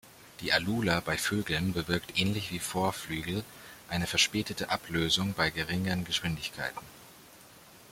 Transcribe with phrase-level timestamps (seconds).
[0.39, 3.43] Die Alula bei Vögeln bewirkt ähnlich wie Vorflügel
[3.87, 6.81] eine verspätete Ablösung bei geringen Geschwindigkeiten.